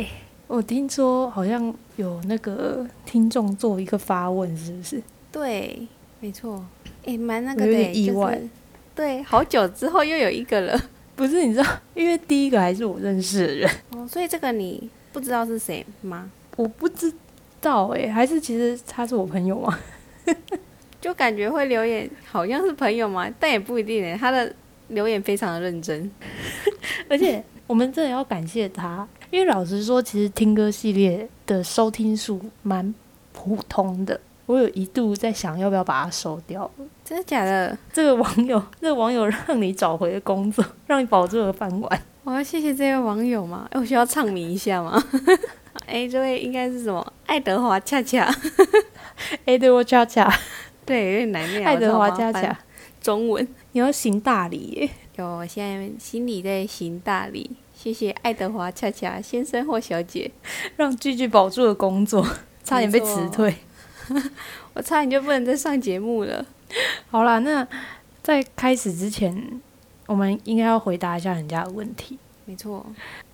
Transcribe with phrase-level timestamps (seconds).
[0.00, 0.06] 哎，
[0.46, 5.02] 我听说好像有那个听众做一个发问，是不是？
[5.30, 5.86] 对，
[6.20, 6.64] 没错。
[7.04, 8.40] 哎，蛮那个有的，点意外。
[8.94, 10.80] 对，好久之后又有一个了。
[11.14, 13.70] 不是，你知道，因为第一个还是我认识的人。
[13.90, 16.30] 哦，所以这个你不知道是谁吗？
[16.56, 17.12] 我不知
[17.60, 19.78] 道，哎，还是其实他是我朋友吗？
[20.98, 24.16] 就感觉会留言，好像是朋友嘛，但也不一定诶。
[24.18, 24.50] 他的
[24.88, 26.10] 留言非常的认真，
[27.08, 32.94] 而且我们真的要感谢他，因为老实说，其实听歌系列的收听数蛮
[33.32, 34.20] 普通的。
[34.46, 36.68] 我有一度在想，要不要把它收掉？
[37.04, 37.76] 真的假的？
[37.92, 42.02] 这个网友，这个网友让你找回了工作，让你保住了饭碗。
[42.24, 43.68] 我要谢谢这位网友吗？
[43.70, 45.00] 哎，我需要唱名一下吗？
[45.86, 47.12] 哎，这位应该是什么？
[47.26, 48.28] 爱德华恰恰，
[49.46, 50.28] 爱德华恰恰。
[50.84, 51.64] 对，有点难念。
[51.64, 52.58] 爱德华恰恰，
[53.00, 54.90] 中文，你要行大礼耶！
[55.14, 57.48] 有，我现在心里在行大礼，
[57.82, 60.30] 谢谢爱德华恰恰先生或小姐，
[60.76, 62.22] 让句句保住了工作，
[62.62, 63.54] 差点被辞退，
[64.74, 66.44] 我差点就不能再上节目了。
[67.10, 67.66] 好啦，那
[68.22, 69.58] 在开始之前，
[70.04, 72.18] 我们应该要回答一下人家的问题。
[72.44, 72.84] 没错，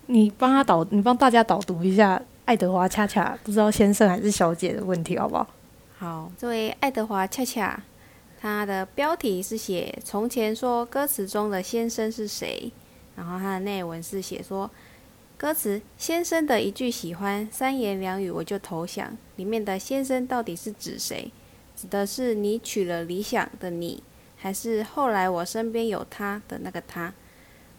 [0.06, 5.48] 你帮他导，你帮大家导读一下爱德华恰恰不知道先生还是小姐的问题，好不好？
[5.98, 7.82] 好，这位爱德华恰恰，
[8.40, 12.70] 他的标题是写从前说歌词中的先生是谁，
[13.16, 14.70] 然后他的内文是写说
[15.36, 21.30] 歌词先生的一句喜欢三言两语我就投降，里面的先生到底是指谁？
[21.74, 24.02] 指的是你娶了理想的你，
[24.36, 27.12] 还是后来我身边有他的那个他？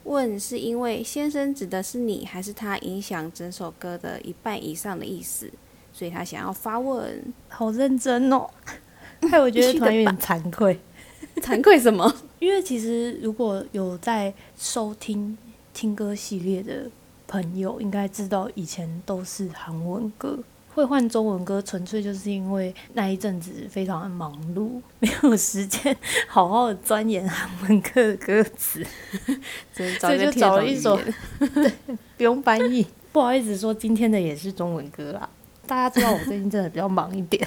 [0.03, 5.51] 问是因为先生指的是你，还是他影响整首歌的一半以上的意思？
[5.91, 8.47] 所以他想要发问，好认真哦，
[9.29, 10.79] 害 我觉得突然有点惭愧。
[11.41, 12.15] 惭愧什么？
[12.39, 15.37] 因为其实如果有在收听
[15.73, 16.89] 听歌系列的
[17.27, 20.39] 朋友，应该知道以前都是韩文歌，
[20.73, 25.95] 会换中文歌，纯粹就是因为那一阵子非常的忙碌，没有时间
[26.27, 28.85] 好好的钻研韩文歌的歌词，
[29.73, 30.97] 所以就找了一首，
[31.39, 31.71] 对，
[32.17, 32.85] 不用翻译。
[33.11, 35.27] 不好意思说，今天的也是中文歌啦。
[35.65, 37.45] 大家知道我最近真的比较忙一点，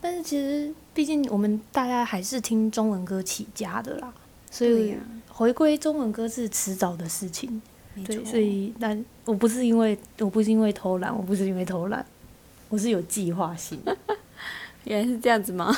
[0.00, 4.12] 但是其实毕竟我们大家还是听中文歌起家的啦，
[4.52, 4.94] 所以
[5.28, 7.62] 回归中文歌是迟早的事情。
[8.06, 12.04] 对，所以但我不是因为我不是因为偷懒，我不是因为偷懒，
[12.68, 13.80] 我是有计划性。
[14.84, 15.74] 原来是这样子吗？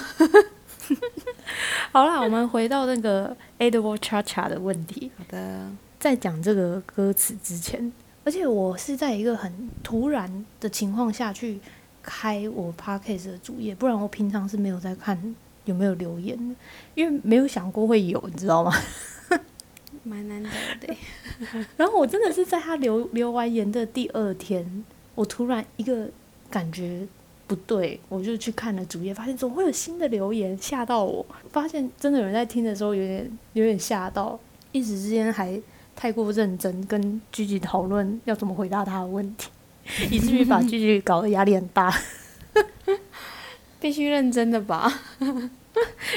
[1.92, 5.12] 好啦，我们回到那个 Edward Cha Cha 的问题。
[5.16, 5.70] 好的，
[6.00, 7.92] 在讲这个歌词之前，
[8.24, 11.60] 而且我是在一个很突然的情况下去。
[12.06, 15.34] 开我 Parkes 的主页，不然我平常是没有在看
[15.64, 16.56] 有没有留言，
[16.94, 18.72] 因为没有想过会有，你知道吗？
[20.02, 20.50] 蛮难得
[20.86, 20.96] 的。
[21.76, 26.08] 然后我真的是在他留留完言的第二天，我突然一个
[26.50, 27.06] 感觉
[27.46, 31.24] 不对，我就去看了主页，发现怎么会有新的留言，吓到我。
[31.50, 34.38] 发现真的有人在听的时候，有点有点吓到，
[34.72, 35.58] 一时之间还
[35.96, 39.48] 太过认真跟积极讨论要怎么回答他的问题。
[40.10, 41.94] 以至于把句句搞得压力很大，
[43.84, 44.90] 必须认真的吧？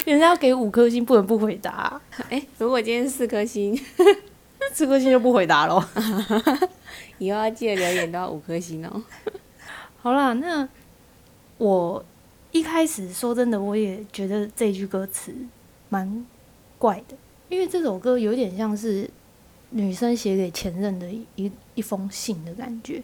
[0.05, 1.99] 人家要给五颗星，不能不回答。
[2.31, 3.77] 哎，如果今天四颗星，
[4.71, 5.83] 四颗星就不回答喽。
[7.17, 9.03] 以后要记得留言都要五颗星哦。
[9.97, 10.65] 好啦，那
[11.57, 12.05] 我
[12.53, 15.35] 一开始说真的，我也觉得这句歌词
[15.89, 16.25] 蛮
[16.77, 17.17] 怪的，
[17.49, 19.09] 因为这首歌有点像是
[19.71, 23.03] 女生写给前任的一一封信的感觉。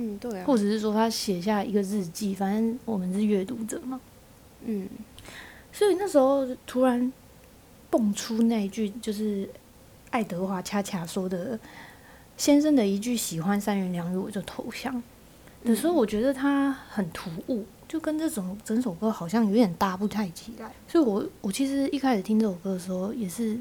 [0.00, 4.00] 嗯，对，或者是说他写下一个日记，反正我们是阅读者嘛。
[4.64, 4.88] 嗯，
[5.72, 7.12] 所以那时候突然
[7.90, 9.50] 蹦出那一句，就是
[10.10, 11.58] 爱德华恰恰说的
[12.36, 15.02] 先生的一句“喜欢三言两语我就投降”
[15.64, 20.70] 的时候，我觉得他很突兀，就跟这种整首歌好像有点搭不太起来。
[20.86, 23.58] 所以我我其实一开始听这首歌的时候，也是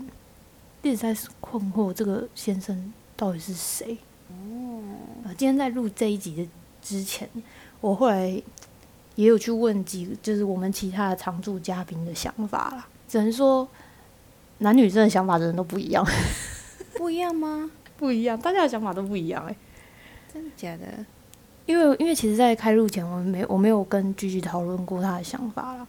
[0.83, 3.97] 一直在困惑这个先生到底是谁。
[5.37, 6.47] 今天在录这一集的
[6.81, 7.29] 之前，
[7.79, 8.27] 我后来
[9.13, 12.87] 也有去问几，就是我们其他的常驻嘉宾的想法啦。
[13.07, 13.67] 只能说，
[14.57, 16.03] 男女生的想法的人都不一样。
[16.97, 17.69] 不一样吗？
[17.97, 19.45] 不一样，大家的想法都不一样。
[19.45, 19.55] 哎，
[20.33, 21.05] 真的假的？
[21.67, 25.87] 因为因为其实，在开录前，我们没我没有跟居居讨论过他的想法啦。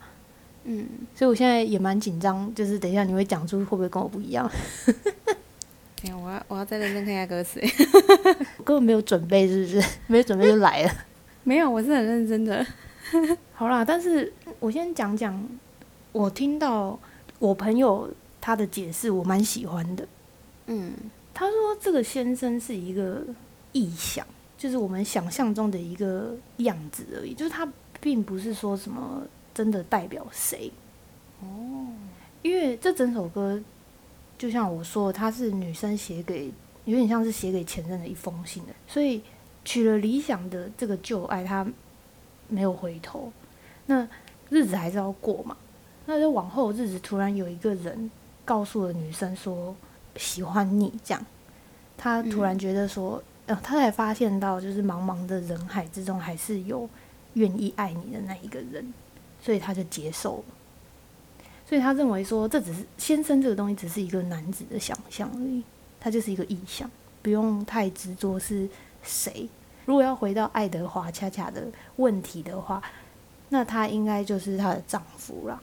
[0.64, 4.50] 嗯，所以我现在也蛮紧张，就是等一下你会讲出会不会跟我不一样。
[6.08, 7.60] 哎，我要我要再认真看一下歌词。
[8.56, 9.88] 我 根本没有准备，是不是？
[10.08, 10.90] 没有准备就来了。
[11.44, 12.64] 没有，我是很认真的。
[13.52, 15.46] 好啦，但是我先讲讲，
[16.12, 16.99] 我听到
[17.38, 18.10] 我朋友
[18.40, 20.06] 他的解释，我蛮喜欢的。
[20.66, 20.93] 嗯，
[21.34, 23.22] 他说这个先生是一个
[23.72, 24.26] 臆想，
[24.56, 27.70] 就是我们想象中的一个样子而已，就是他
[28.00, 29.22] 并不是说什么
[29.55, 30.70] 真的代表谁。
[31.40, 31.87] 哦，
[32.43, 33.58] 因为这整首歌
[34.38, 36.50] 就像我说，她是女生写给，
[36.85, 39.20] 有点像是写给前任的一封信的，所以
[39.64, 41.67] 娶了理想的这个旧爱，她
[42.49, 43.31] 没有回头，
[43.87, 44.08] 那
[44.49, 45.56] 日子还是要过嘛。
[46.06, 48.11] 那就往后日子，突然有一个人
[48.44, 49.76] 告诉了女生说
[50.17, 51.26] 喜欢你，这样，
[51.96, 53.23] 她突然觉得说。
[53.49, 56.87] 呃，她才发现到，就是茫茫的人海之中，还是有
[57.32, 58.93] 愿意爱你的那一个人，
[59.41, 60.44] 所以她就接受了。
[61.69, 65.62] 所以他认为说，这只是先生这个东西，只是一个男子的想象而已，
[66.00, 68.69] 他就是一个意象，不用太执着是
[69.03, 69.49] 谁。
[69.85, 71.67] 如果要回到爱德华恰恰的
[71.97, 72.82] 问题的话，
[73.50, 75.62] 那他应该就是她的丈夫了。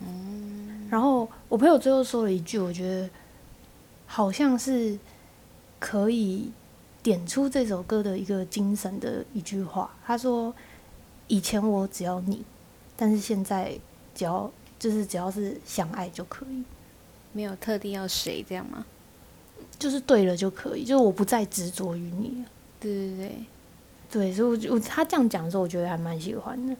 [0.00, 0.88] 嗯。
[0.90, 3.10] 然后我朋友最后说了一句，我觉得
[4.06, 4.98] 好像是
[5.78, 6.52] 可以。
[7.02, 10.54] 点出这首歌的一个精神的一句话，他说
[11.26, 12.44] ：“以前我只要你，
[12.96, 13.76] 但是现在
[14.14, 14.48] 只要
[14.82, 16.64] 就是只要是相爱就可以，
[17.32, 18.84] 没有特定要谁这样吗？
[19.78, 22.50] 就是对了就可以，就是我不再执着于你了。”
[22.80, 23.32] 对对对，
[24.10, 26.74] 对，所以我我他这样讲的时候，我觉得还蛮喜欢的。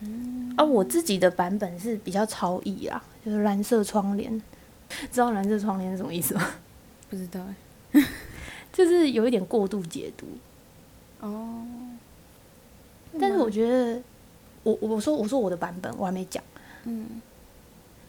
[0.00, 4.42] 嗯，而我自己的版本是比较超意啊，就是蓝色窗帘，
[5.12, 6.44] 知道蓝色窗帘是什么意思吗？
[7.08, 7.40] 不知道
[7.92, 8.04] 哎。
[8.72, 10.26] 就是有一点过度解读，
[11.20, 11.64] 哦。
[13.20, 14.02] 但是我觉得，
[14.64, 16.42] 我我说我说我的版本我还没讲，
[16.82, 17.06] 嗯。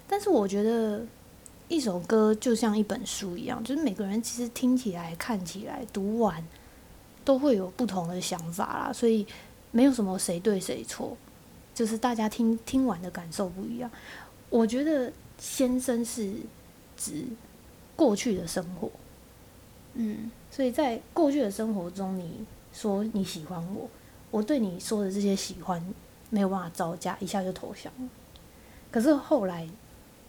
[0.08, 1.06] 但是我觉得
[1.68, 6.44] 一首歌就像一本书一样，就是每个人其实听起来、看起来、读完
[7.24, 9.26] 都会有不同的想法啦，所以
[9.72, 11.18] 没有什么谁对谁错，
[11.74, 13.90] 就是大家听听完的感受不一样。
[14.50, 16.34] 我觉得先生是
[16.96, 17.26] 指
[17.96, 18.90] 过去的生活，
[19.96, 20.32] 嗯。
[20.52, 23.90] 所以在过去的生活中，你说你喜欢我，
[24.32, 25.86] 我对你说的这些喜欢
[26.30, 28.08] 没有办法招架，一下就投降了。
[28.90, 29.68] 可是后来，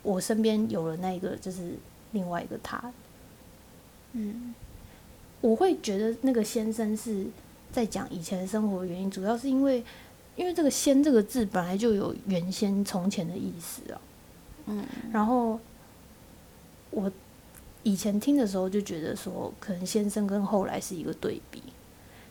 [0.07, 1.75] 我身边有了那个，就是
[2.13, 2.93] 另外一个他，
[4.13, 4.55] 嗯，
[5.41, 7.27] 我会觉得那个先生是
[7.73, 9.85] 在讲以前的生活原因，主要是因为，
[10.37, 14.01] 因为这个“先”这个字本来就有原先、从前的意思啊，
[14.67, 15.59] 嗯，然后
[16.91, 17.11] 我。
[17.83, 21.63] 以前听的时候就觉得说，可能先生跟后来是一个对比，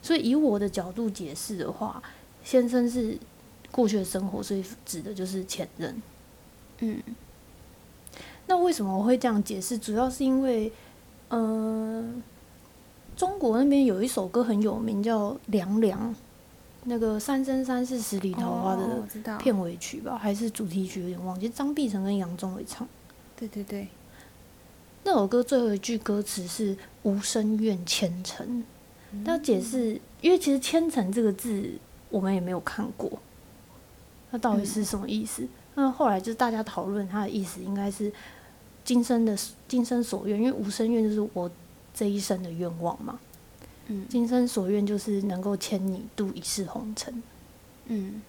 [0.02, 2.02] 所以以我的角度解释的话，
[2.44, 3.16] 先生是
[3.70, 6.02] 过去的生活，所以指的就是前任。
[6.80, 7.02] 嗯，
[8.46, 9.76] 那为什么我会这样解释？
[9.76, 10.72] 主要是因为，
[11.30, 12.22] 嗯，
[13.16, 16.14] 中国那边有一首歌很有名，叫《凉凉》，
[16.84, 18.76] 那个《三生三世十里桃花》
[19.22, 21.48] 的片尾曲吧，还是主题曲，有点忘记。
[21.48, 22.86] 张碧晨跟杨宗纬唱。
[23.36, 23.88] 对对对。
[25.02, 28.64] 那首歌最后一句歌词是“无声怨千层”，
[29.24, 31.70] 要解释，因为其实“千层”这个字
[32.10, 33.10] 我们也没有看过，
[34.30, 35.46] 那到底是什么意思？
[35.76, 38.12] 那后来就是大家讨论，它的意思应该是
[38.86, 39.36] 今生的
[39.68, 41.50] 今生所愿，因为无生愿就是我
[41.92, 43.20] 这一生的愿望嘛。
[43.88, 47.22] 嗯，今生所愿就是能够牵你渡一世红尘。
[47.86, 48.22] 嗯。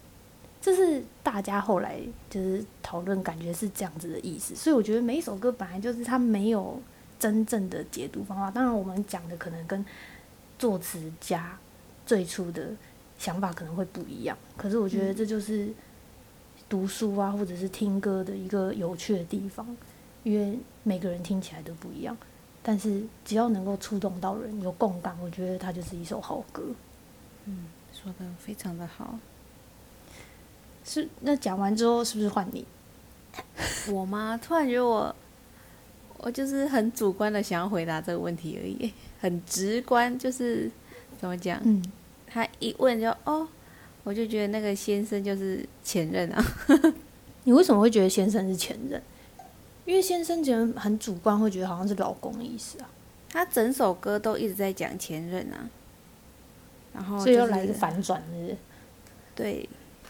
[0.59, 1.97] 这是大家后来
[2.29, 6.81] 就是讨论，感觉是这样子的意思，所以我觉得每一首歌本来就是它没有
[7.17, 8.51] 真正的解读方法。
[8.51, 9.85] 当然，我们讲的可能跟
[10.59, 11.57] 作词家
[12.05, 12.71] 最初的
[13.17, 15.69] 想法可能会不一样，可是我觉得这就是
[16.67, 19.65] 读书啊，或者是听歌的一个有趣的地方，
[20.27, 22.15] 因为每个人听起来都不一样，
[22.61, 26.61] 但是只要能够触动到人，有共感，我觉得它就是一首好歌。
[27.45, 29.17] 嗯，说的非常的好。
[30.83, 32.65] 是，那讲完之后是不是换你？
[33.89, 34.37] 我吗？
[34.43, 35.15] 突然觉得我，
[36.17, 38.91] 我就是很主观的想要回答这个问题而已，
[39.21, 40.69] 很直观，就是
[41.17, 41.57] 怎么讲？
[41.63, 41.81] 嗯，
[42.27, 43.47] 他一问就哦，
[44.03, 46.43] 我就觉得那个先生就是前任啊。
[47.45, 49.01] 你为什么会觉得先生是前任？
[49.87, 52.89] 因为先生觉得很主观，会觉得好像是老公的意思啊。
[53.29, 55.69] 他整首歌都一直在讲前任啊，
[56.93, 58.57] 然后所以又来一个反转，是是？
[59.33, 59.67] 对。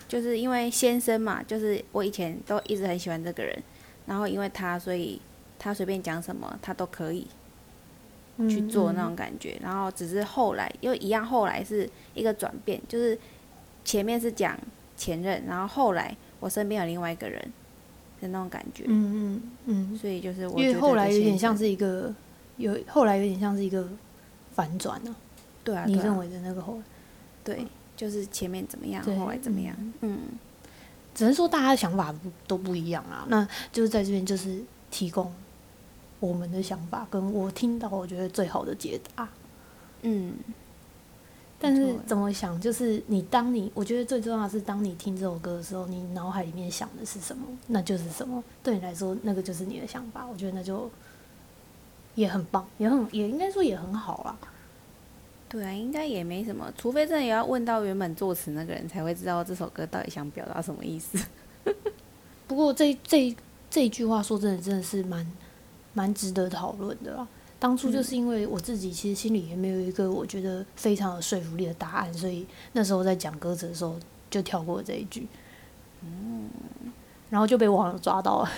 [0.07, 3.61] 就是因为先生嘛，就是我以前都一直很喜欢这个人，
[4.05, 5.21] 然后因为他，所以
[5.59, 7.27] 他随便讲什么，他都可以
[8.49, 9.59] 去做那种感觉。
[9.61, 13.19] 然后只是后来又一样，后来是一个转变，就是
[13.83, 14.57] 前面是讲
[14.95, 17.51] 前任，然后后来我身边有另外一个人
[18.21, 18.85] 的那种感觉。
[18.87, 19.97] 嗯嗯嗯。
[19.97, 22.13] 所以就是我因为后来有点像是一个
[22.57, 23.87] 有后来有点像是一个
[24.53, 25.15] 反转呢。
[25.63, 25.85] 对啊。
[25.85, 26.81] 你认为的那个后？
[27.43, 27.65] 对。
[27.95, 29.75] 就是前面怎么样，后来怎么样？
[30.01, 30.19] 嗯，
[31.15, 33.25] 只能说大家的想法不都不一样啊。
[33.27, 35.33] 那就是在这边就是提供
[36.19, 39.27] 我们的想法，跟我听到我觉得最好的解答。
[40.03, 40.35] 嗯，
[41.59, 48.43] 但是怎么想，就是你当你，我觉得最重要的是，当你听这首歌的时候，你脑海里面想的是什么，那就是什么。
[48.61, 50.23] 对你来说，那个就是你的想法。
[50.25, 50.87] 我觉得那就
[52.13, 54.37] 也很棒，也很也应该说也很好啦。
[55.49, 61.17] 对啊，应该也没什么，除非真的也要问到原本作词那个人，才会知道这首歌到底想表达什么意思。
[62.47, 63.35] 不过这这
[63.69, 65.25] 这一句话说真的，真的是蛮
[65.93, 67.27] 蛮值得讨论的啦。
[67.59, 73.95] 当初就是因为我自己其实心里也没有一个我觉得非常有说服力的答案，所以那时候在讲歌词的时候
[74.29, 75.27] 就跳过这一句，
[76.03, 76.49] 嗯，
[77.29, 78.49] 然后就被网友抓到了。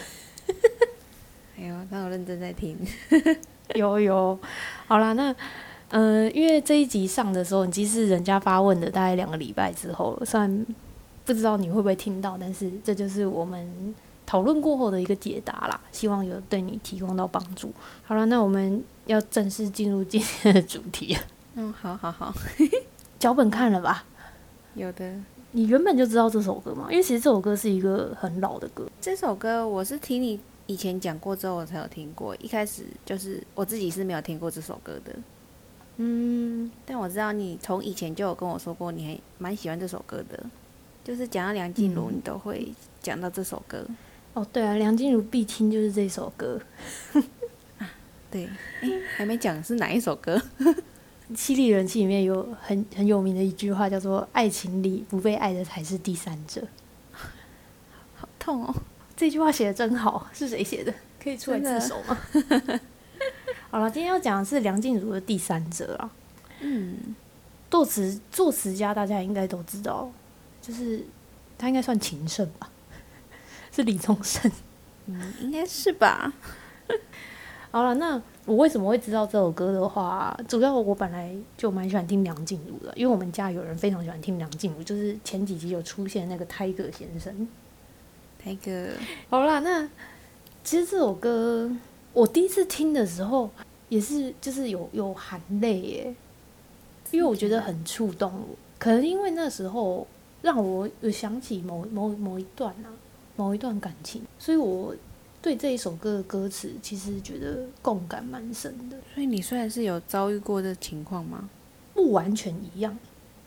[1.57, 2.77] 哎呦，他有认真在听。
[3.75, 4.37] 有有，
[4.87, 5.31] 好啦，那
[5.89, 10.65] 嗯、呃因为这一集上的时候，你即是人家发问的大概两个礼拜之后了，虽然
[11.23, 13.93] 不知道你会不会听到，但是这就是我们
[14.29, 17.73] 讨论过后的一个解答啦，希望有对你提供到帮助。
[18.03, 21.17] 好了，那我们要正式进入今天的主题，
[21.55, 22.31] 嗯，好好好，
[23.17, 24.05] 脚本看了吧？
[24.75, 25.15] 有的。
[25.53, 26.85] 你原本就知道这首歌吗？
[26.91, 35.15] 因为其实这首歌是一个很老的歌，这首歌我是听你以前讲过之后我才有听过，一开始就是我自己是没有听过这首歌的。
[35.97, 40.45] 嗯，但我知道你从以前就有跟我说过，你还蛮喜欢这首歌的，
[41.03, 42.71] 就是讲到梁静茹，嗯你都会
[43.01, 43.83] 讲到这首歌。
[44.39, 46.57] 哦对啊，梁静茹必听就是这首歌，
[48.31, 48.47] 对，
[48.79, 50.41] 哎，还没讲是哪一首歌？
[51.35, 56.65] 犀利人气里面有很很有名的一句话，叫做“爱情里不被爱的才是第三者
[58.15, 58.73] 好痛哦！”。
[59.17, 60.93] 这句话写的真好，是谁写的？
[61.21, 62.17] 可以出来自首吗？
[63.69, 66.09] 好了，今天要讲的是梁静茹的《第三者》啊。
[66.61, 67.13] 嗯，
[67.69, 70.09] 作词作词家大家应该都知道，
[70.61, 71.03] 就是
[71.57, 72.71] 他应该算情圣吧，
[73.79, 74.51] 是李宗盛。
[75.05, 76.33] 嗯，应该是吧？
[77.71, 87.47] 好了，那我为什么会知道这首歌的话，主要我本来就蛮喜欢听梁静茹的，因为我们家有人非常喜欢听梁静茹，就是前几集有出现那个泰戈先生。
[88.43, 88.89] 泰戈
[89.29, 89.87] 好啦，那
[90.63, 91.71] 其实这首歌
[92.11, 93.49] 我第一次听的时候，
[93.87, 96.15] 也是就是有有含泪耶，
[97.11, 98.55] 因为我觉得很触动我。
[98.77, 100.07] 可能因为那时候
[100.41, 102.89] 让我有想起某某某一段啊，
[103.39, 104.93] 某一段感情，所以我
[105.41, 108.97] 对这一首歌的歌词其实觉得共感蛮深的。
[109.13, 111.49] 所以你虽然是有遭遇过这情况吗？
[111.93, 112.99] 不完全一样，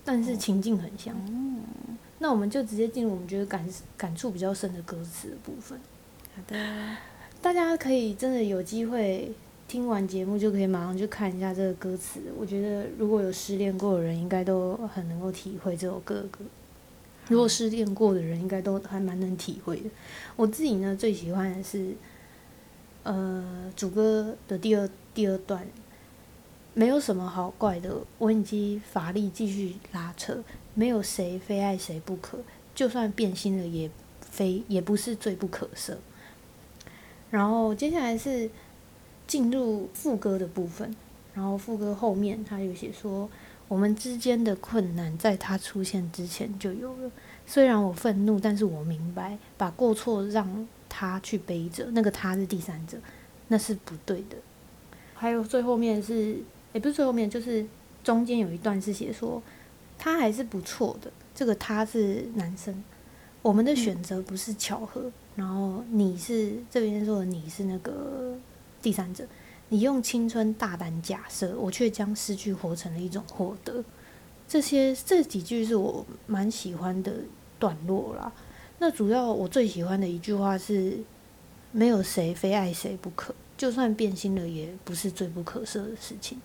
[0.02, 1.14] 但是情境很像。
[2.20, 3.68] 那我们就直接进入我们觉得感
[3.99, 5.78] 感触比较深的歌词的部分。
[6.34, 6.96] 好的，
[7.42, 9.30] 大家可以真的有机会
[9.68, 12.18] 听完节目，就可以马上去看一下这个歌词。
[12.38, 16.38] 我觉得如果有失恋过的人，应该都很能够体会这首歌的歌。
[17.32, 19.88] 如果失恋过的人，应该都还蛮能体会的。
[20.36, 21.94] 我自己呢，最喜欢的是，
[23.04, 25.66] 呃，主歌的第二第二段，
[26.74, 32.40] 没有什么好怪的，我已经乏力继续拉扯，没有谁非爱谁不可，
[32.74, 35.96] 就算变心了也非也不是罪不可赦。
[37.30, 38.50] 然后接下来是
[39.26, 40.94] 进入副歌的部分，
[41.32, 43.30] 然后副歌后面他有写说，
[43.73, 47.11] 我们之间的困难在他出现之前就有了。
[47.47, 52.99] 虽然我愤怒，但是我明白，把过错让他去背着，那个他是第三者，
[53.49, 54.37] 那是不对的。
[55.14, 56.37] 还有最后面是，
[56.75, 57.64] 也不是最后面，就是
[58.05, 59.43] 中间有一段是写说，
[59.99, 61.11] 他还是不错的。
[61.35, 62.85] 这个他是男生，
[63.41, 65.11] 我们的选择不是巧合。
[65.35, 68.37] 然后你是这边说的你是那个
[68.83, 69.25] 第三者，
[69.73, 73.83] 你用青春大胆假设，我却将失去活成了一种获得。
[74.47, 77.11] 这些这几句是我蛮喜欢的
[77.59, 78.31] 段落啦。
[78.81, 80.99] 那主要我最喜欢的一句话是：
[81.71, 86.38] 没有谁非爱谁不可，就算变心了，也不是罪不可赦的事情。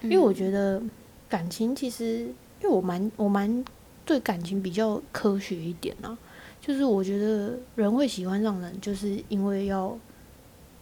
[0.00, 0.82] 因为我觉得
[1.28, 3.62] 感情其实，因为我蛮我蛮
[4.06, 6.16] 对感情比较科学一点啊。
[6.58, 9.94] 就是我觉得人会喜欢上人，就是因为要，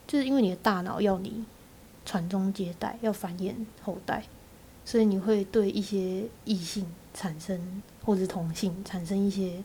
[0.07, 1.45] 就是因为你的大脑要你
[2.11, 4.25] 传宗接代，要繁衍后代，
[4.85, 9.63] 所以你会对一些异性产生或者同性产生一些，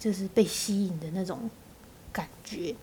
[0.00, 1.48] 就是被吸引的那种
[2.12, 2.74] 感觉。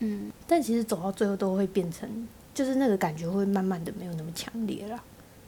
[0.00, 5.00] 嗯，但其实走到最后都会变成，就是那个感觉会慢慢的没有那么强烈了。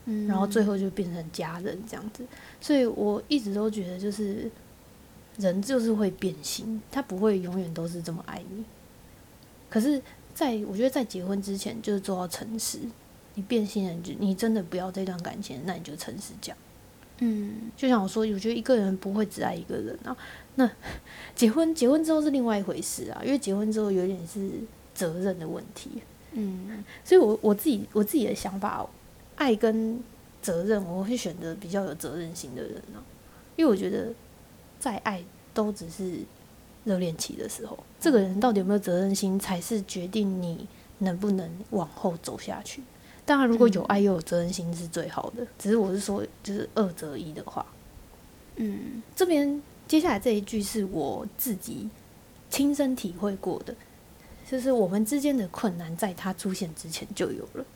[0.04, 2.24] 嗯然后最后就变成家人这样子。
[2.60, 4.48] 所以我一直都觉得，就是
[5.36, 8.64] 人就是会变心，他不会永远都是这么爱你。
[9.68, 10.00] 可是
[10.36, 12.80] 在我觉得在结婚之前，就是做到诚实。
[13.32, 16.54] 你变心了，你就你真的不要这段感情，那你就诚实讲。
[17.20, 20.14] 嗯，就像我说，我觉得一个人不会只爱一个人啊。
[20.56, 20.70] 那
[21.34, 24.50] 结婚结婚之后是另外一回事啊，因为结婚之后有点是
[24.94, 26.02] 责任的问题。
[26.32, 28.86] 嗯，所以我我自己我自己的想法，
[29.36, 29.98] 爱跟
[30.42, 33.02] 责任，我会选择比较有责任心的人呢、
[33.56, 34.12] 因为我觉得
[34.78, 36.20] 再爱都只是
[36.86, 40.66] 热恋期的时候，这个人到底有没有责任心，才是决定你
[40.98, 42.80] 能不能往后走下去。
[43.26, 47.66] 当然，如果有爱又有责任心是最好的，只是我是说，就是二择一的话，
[48.54, 51.90] 嗯这边接下来这一句是我自己
[52.48, 53.74] 亲身体会过的，
[54.48, 57.66] 就是我们之间的困难在他出现之前就有了。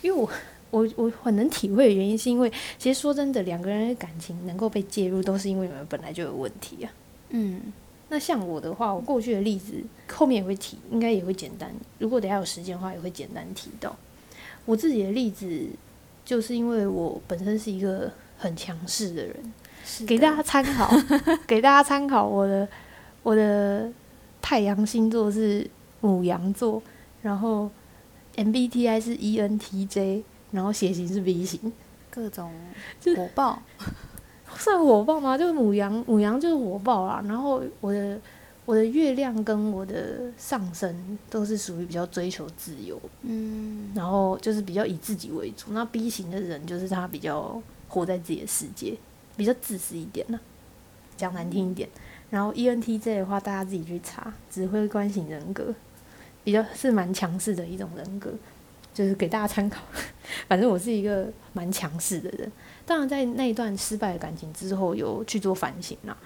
[0.00, 0.30] 因为我
[0.70, 6.90] 我我很能体会的原因，是因为其实说真的，两个人的感情能够被介入，都是因为你们本来就有问题啊。
[7.28, 7.60] 嗯
[8.08, 9.74] 那像我的话，我过去的例子
[10.12, 11.72] 后面也会提，应该也会简单。
[11.98, 13.96] 如果等下有时间的话，也会简单提到
[14.64, 15.68] 我自己的例子，
[16.24, 19.52] 就是因为我本身是一个很强势的人，
[20.00, 20.90] 的给大家参考，
[21.46, 22.68] 给大家参考我的
[23.22, 23.90] 我的
[24.40, 25.68] 太阳星座是
[26.00, 26.82] 母羊座，
[27.22, 27.70] 然后
[28.36, 31.72] MBTI 是 E ENTJ，然后血型是 B 型，
[32.10, 32.52] 各种
[33.16, 33.62] 火爆，
[34.56, 35.36] 算火爆吗？
[35.36, 37.22] 就是母羊，母羊就是火爆啦。
[37.26, 38.18] 然后我的
[38.64, 45.66] 我的月亮跟我的上升都是属于比较追求自由，嗯然后就是比较以自己为主。
[45.72, 48.96] 那 B 型的人就是他比较活在自己的世界，
[49.36, 50.40] 比较自私一点呢、
[51.16, 51.88] 讲难听一点。
[52.30, 55.72] 然后 E ENTJ 的话，大家自己去查，指挥官型人格，
[56.42, 58.32] 比较是蛮强势的一种人格，
[58.92, 59.82] 就是给大家参考。
[60.48, 62.50] 反正我是一个蛮强势的人，
[62.86, 66.16] 当然在那一段失败的感情之后，有去做反省啦。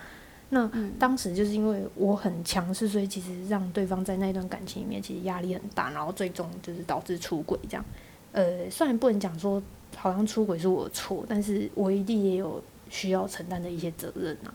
[0.50, 7.84] 那嗯当时就是因为我很强势，所以其实让对方在那段感情里面其实压力很大，然后最终就是导致出轨这样。
[8.32, 9.62] 呃，虽然不能讲说
[9.96, 14.52] 好像出轨是我的错，但是我一定也有需要承担的一些责任啊。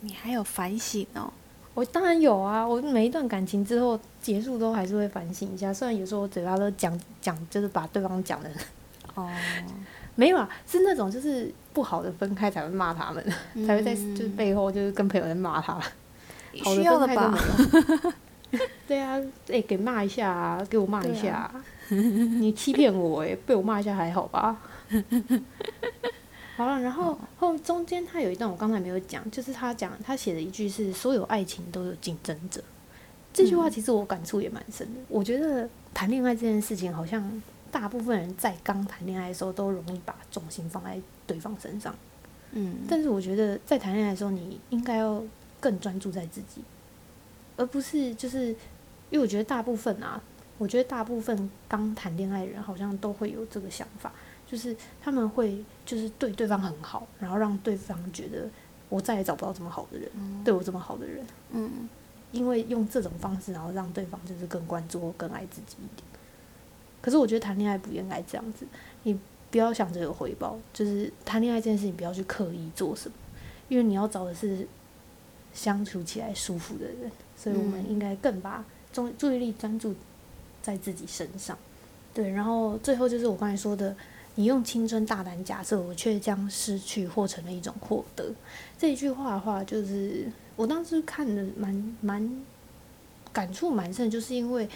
[0.00, 1.32] 你还有反省哦，
[1.74, 8.50] 我当然有啊，我每一段感情之后结束都还是会反省一下，虽然有时候我嘴巴都讲讲，就是把对方讲的
[9.14, 9.30] 哦，
[10.16, 13.24] 没有啊，是那种就是不好的分开才会骂他们，
[13.66, 15.80] 才会在就是背后就是跟朋友在骂他。
[16.62, 18.14] 好要的分开都吧？
[18.88, 21.64] 对啊，哎、给骂一下啊，给我骂一下、啊。
[21.90, 24.56] 你欺骗我哎、被我骂一下还好吧？
[26.56, 32.62] 好了，然后后中间他有一段我刚才没有讲，就是他讲他写的一句是“所有爱情都有竞争者”，
[33.34, 35.00] 这句话其实我感触也蛮深的。
[35.08, 37.22] 我觉得谈恋爱这件事情，好像
[37.70, 41.94] 大部分人在刚谈恋爱的时候都容易把重心放在对方身上。
[42.52, 45.22] 嗯，但是我觉得在谈恋爱的时候，你应该要
[45.60, 46.62] 更专注在自己，
[47.56, 48.48] 而不是就是
[49.10, 50.20] 因为我觉得大部分啊，
[50.56, 54.12] 我觉得大部分刚谈恋爱的人好像都会有这个想法，
[54.46, 58.48] 就是他们会就是对对方很好，然后让对方觉得
[58.88, 60.08] 我再也找不到这么好的人，
[60.44, 61.88] 对我这么好的人，嗯
[62.32, 66.06] 因为用这种方式，然后让对方就是更关注更爱自己一点。
[67.06, 68.66] 可是我觉得谈恋爱不应该这样子，
[69.04, 69.16] 你
[69.48, 73.14] 不要想着有回报，就是谈恋爱这件事情不要去刻意做什么，
[73.68, 74.66] 因为你要找的是
[75.54, 79.94] 相处起来舒服的人，所以我们应该更把注注意力专注
[80.60, 81.56] 在自己身上。
[82.12, 83.94] 对，然后最后就是我刚才说的，
[84.34, 88.28] 你用青春大胆假设，我却将失去或成了一种获得。
[88.76, 92.44] 这一句话的话，就是我当时看的蛮蛮
[93.32, 94.68] 感触蛮深，就是因为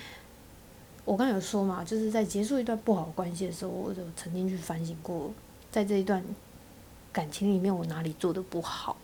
[1.10, 5.28] 我刚有说嘛，就是在结束一段不好关系的时候，我就曾经去反省过，
[5.68, 6.24] 在这一段
[7.10, 8.96] 感情里面我哪里做的不好，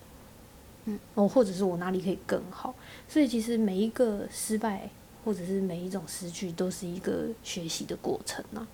[0.85, 2.73] 嗯，哦，或者是我哪里可以更好。
[3.09, 4.89] 所以其实每一个失败
[5.25, 8.65] 或者是每一种失去，都是一个学习的过程啊。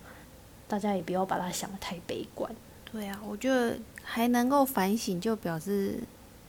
[0.67, 2.55] 大家也不要把它想得太悲观。
[2.91, 5.97] 对啊，我觉得还能够反省，就表示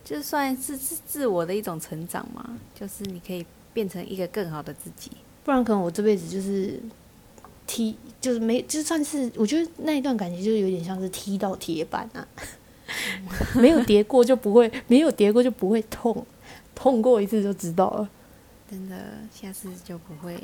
[0.04, 5.10] 就算是自自我的一种成长嘛，就是你可以变成一个更好的自己。
[5.44, 6.80] 不然可能我这辈子就是
[7.66, 12.26] 踢，就是没，就算是我觉得那一段感情就是有点像是踢到铁板啊，
[13.54, 16.26] 没有叠过就不会，没有叠过就不会痛，
[16.74, 18.08] 痛过一次就知道了。
[18.70, 18.96] 真的，
[19.32, 20.42] 下次就不会，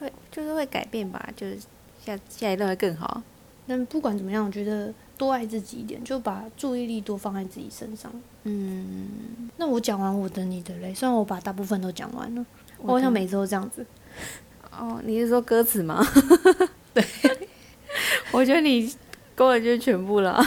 [0.00, 1.58] 会就是会改变吧，就是
[2.04, 3.22] 下下一段会更好。
[3.66, 8.10] 但不管怎么样，我觉得多爱自己一点，就把注意力多放在自己身上。
[8.44, 12.44] 嗯，那我讲完我的你的嘞，虽然我把大部分都讲完了，
[12.82, 13.84] 我好像每次都这样子。
[14.70, 16.06] 哦，你是说歌词吗？
[16.94, 17.04] 对，
[18.30, 18.92] 我觉得你
[19.34, 20.40] 根本就是全部了。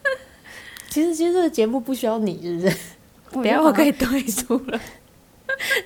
[0.90, 2.76] 其实其实这个节目不需要你，是不是？
[3.42, 4.80] 等下我可以退出了。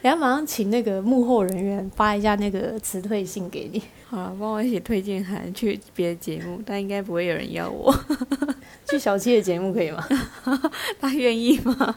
[0.02, 3.82] 等下马上请那个幕后人员发一下那个辞退信给你。
[4.08, 7.94] 好了，帮我写推荐函去别的节目，但应该不会有人要我。
[8.88, 10.04] 去小七的节目可以吗？
[11.00, 11.96] 他愿意吗？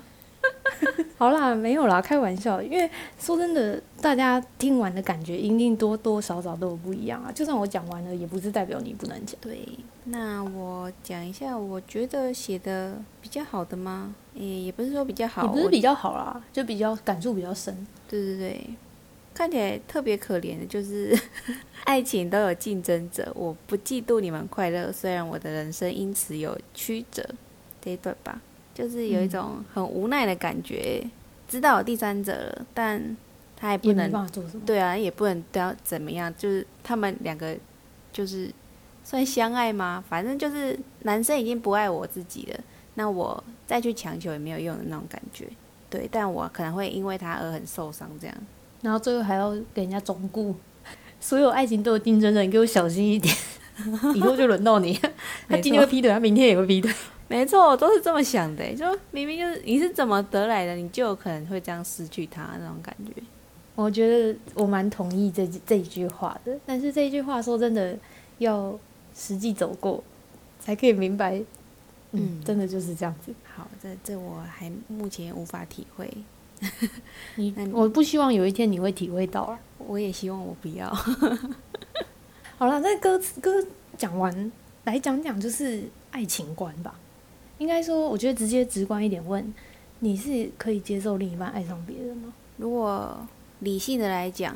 [1.17, 2.61] 好啦，没有啦，开玩笑。
[2.61, 7.31] 因为说真的，大家听完的感觉一定多多少少都有不一样啊。
[7.31, 9.35] 就算我讲完了，也不是代表你不能讲。
[9.39, 9.59] 对，
[10.05, 14.13] 那我讲一下，我觉得写的比较好的吗？
[14.35, 17.85] 诶，也不是说比较好，也不是比较好啦，就比较感触比较深。
[18.09, 18.69] 对对对，
[19.33, 21.17] 看起来特别可怜的就是
[21.85, 27.23] 爱情都有竞争者，我不嫉妒你们快乐，虽然我的人生因此有曲折，
[27.79, 28.41] 这一段吧，
[28.73, 31.05] 就是有一种很无奈的感觉，
[31.47, 33.15] 知道有第三者了，但
[33.55, 34.11] 他也不能。
[34.65, 37.55] 对啊，也不能都要怎么样，就是他们两个
[38.11, 38.51] 就是
[39.03, 40.03] 算相爱吗？
[40.09, 42.59] 反正就是男生已经不爱我自己了，
[42.95, 45.45] 那我再去强求也没有用的那种感觉。
[45.89, 48.35] 对，但我可能会因为他而很受伤，这样。
[48.81, 50.55] 然后最后还要给人家忠顾，
[51.21, 53.33] 所有爱情都有竞争者，你给我小心一点，
[54.15, 54.99] 以后就轮到你。
[55.47, 56.91] 他今天会劈腿，他明天也会劈腿。
[57.27, 63.23] 没错，我都是这么想的，就明明就是你是怎么得来的，你就有可能会这样失去他那种感觉。
[63.75, 67.97] 我觉得我蛮同意这这一句话的，但是这一句话说真的，
[68.37, 68.77] 要
[69.15, 70.03] 实际走过，
[70.59, 71.37] 才可以明白。
[72.11, 73.33] 嗯，嗯真的就是这样子。
[73.55, 76.07] 好，这这我还目前无法体会，
[77.35, 79.59] 你我不希望有一天你会体会到啊。
[79.79, 80.87] 我也希望我不要。
[82.59, 83.51] 好了，那歌词歌
[83.97, 84.51] 讲完，
[84.83, 86.93] 来讲讲就是爱情观吧。
[87.63, 89.53] 应该说，我觉得直接直观一点问，
[89.99, 92.33] 你是可以接受另一半爱上别人吗？
[92.57, 93.25] 如果
[93.59, 94.53] 理性的来讲，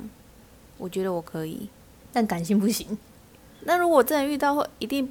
[0.78, 1.70] 我觉得我可以。
[2.12, 2.98] 但感性不行。
[3.63, 5.10] 那如果真的遇到，会一定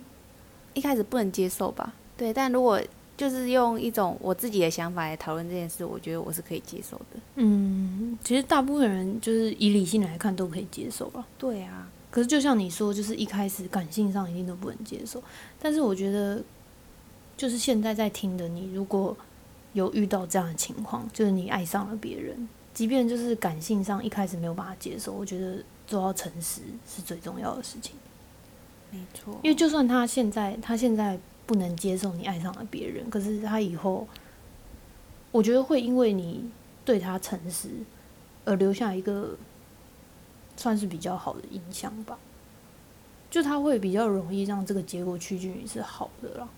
[0.75, 1.95] 一开始不能接受吧？
[2.19, 2.79] 对，但如果
[3.17, 7.21] 就是用一种我自己的想法来讨论这件事，我觉得我是可以接受的。
[7.37, 11.27] 嗯，其实大部分人就是以理性来看都可以接受了。
[11.39, 15.23] 对啊，可是就像你说，就是一开始感性上一定都不能接受。
[15.59, 16.43] 但是我觉得，
[17.37, 19.17] 就是现在在听的你，如果
[19.75, 27.95] 有遇到这样的情况，就是你爱上了别人，即便就是感性上一开始没有办法接受，我觉得做到诚实是最重要的事情。
[28.91, 29.39] 没错。
[29.43, 34.09] 因为就算他现在他现在不能接受你爱上了别人，可是他以后，
[35.31, 36.51] 我觉得会因为你
[36.85, 37.69] 对他诚实
[38.45, 39.37] 而留下一个
[40.57, 42.19] 算是比较好的印象吧。
[43.29, 46.49] 就他会比较容易让这个结果趋近于是好的啦。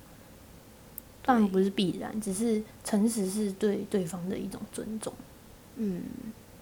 [1.28, 5.12] 当然不是必然，只是诚实是对对方的一种尊重。
[5.76, 6.02] 嗯，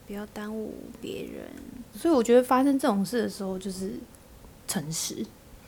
[0.09, 1.45] 不要耽误别人。
[1.95, 3.93] 所以我觉得发生这种事的时候，就是
[4.67, 5.25] 诚实，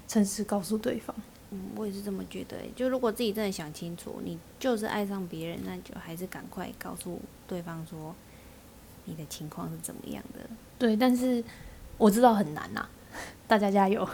[0.08, 1.14] 诚实告诉对方。
[1.52, 2.68] 嗯，我也是这么觉得欸。
[2.74, 8.12] 就如果自己真的想清楚，你就是爱上别人，那就还是赶快告诉对方说
[9.04, 10.40] 你的情况是怎么样的。
[10.76, 11.44] 对，但是
[11.96, 12.88] 我知道很难呐、
[13.46, 14.08] 大家加油。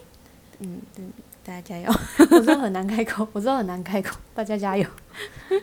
[0.60, 1.04] 嗯，对，
[1.46, 1.88] 大家加油。
[2.32, 4.88] 我知道很难开口，我知道很难开口，大家加油。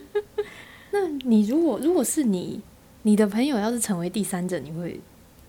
[0.91, 2.62] 那你如果如果是你，
[3.02, 5.02] 你的朋友要是成为第三者，你会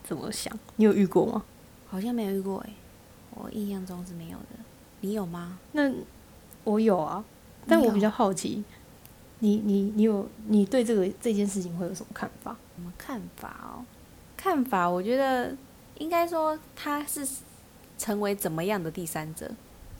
[0.02, 0.52] 怎么想？
[0.74, 1.44] 你有遇过吗？
[1.86, 2.70] 好像没有遇过哎，
[3.30, 4.58] 我印象中是没有的。
[5.02, 5.56] 你有吗？
[5.70, 5.92] 那
[6.64, 7.24] 我有啊，
[7.68, 8.64] 但我比较好奇，
[9.38, 12.56] 你你你有你对这个这件事情会有什么看法？
[12.74, 13.84] 什么看法哦？
[14.36, 15.54] 看法，我觉得
[15.98, 17.24] 应该说他是
[17.96, 19.50] 成为怎么样的第三者，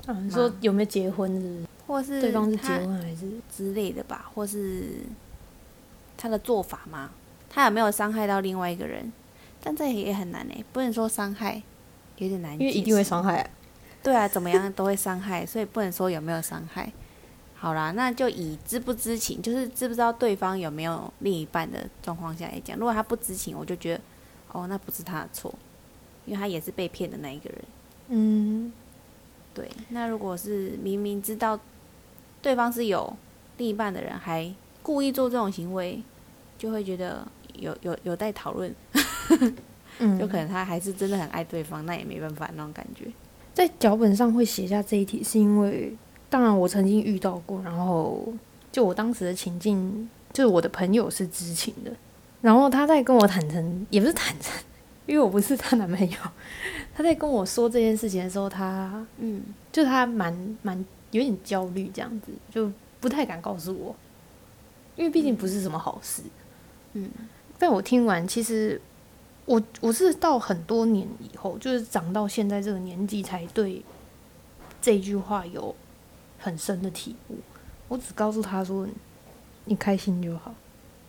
[0.07, 1.65] 啊，你说有没有结婚是？
[1.87, 3.31] 或是对方是结婚还是？
[3.55, 5.03] 之类的吧，或是
[6.17, 7.11] 他的做法吗？
[7.51, 9.13] 他有没有伤害到另外一个人？
[9.63, 11.63] 但这也很难诶，不能说伤害，
[12.19, 12.53] 有点难。
[12.53, 13.51] 因为一定会伤害啊、
[14.03, 16.93] 对啊，怎么样都会伤害， 所以不能说有没有伤害。
[17.55, 22.77] 好啦，那就以知不知情，就是知不知道对方有没有另一半的状况下来讲。
[22.77, 24.01] 如果他不知情，我就觉得，
[24.53, 25.55] 哦，那不是他的错，
[26.27, 27.59] 因为他也是被骗的那一个人。
[28.09, 28.71] 嗯，
[29.55, 31.59] 对，那如果是明明知道
[32.43, 33.17] 对方是有
[33.57, 36.03] 另一半的人，还故意做这种行为，
[36.59, 38.75] 就会觉得有有有待讨论。
[40.01, 43.07] 嗯有可能他还是真的很爱对方，那也没办法那种感觉。
[43.53, 45.95] 在脚本上会写下这一题，是因为
[46.29, 48.35] 当然我曾经遇到过，然后
[48.73, 51.93] 就我当时的情境，就是我的朋友是知情的，
[52.41, 54.53] 然后他在跟我坦诚，也不是坦诚，
[55.07, 56.17] 因为我不是她男朋友，
[56.95, 63.95] 他在跟我说这件事情的时候，他嗯就他蛮蛮有点焦虑，这样子就不太敢告诉我，
[64.97, 66.23] 因为毕竟不是什么好事。
[66.93, 67.11] 嗯
[67.59, 68.81] 但我听完，其实
[69.45, 73.83] 我我是到很多年以后，就是长到现在这个年纪，才对
[74.81, 75.75] 这句话有
[76.39, 77.37] 很深的体悟。
[77.89, 78.87] 我只告诉他说
[79.67, 80.55] ：“你开心就好。”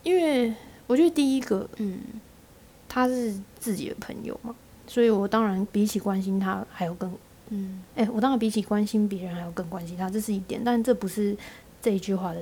[0.02, 0.54] 因为
[0.86, 2.00] 我觉得第一个嗯
[2.88, 4.54] 他是自己的朋友嘛，
[4.86, 7.12] 所以我当然比起关心他，还有更
[7.50, 11.36] 嗯哎、我当然比起关心别人还要更关心他，这是一点，但这不是
[11.80, 12.40] 这一句话的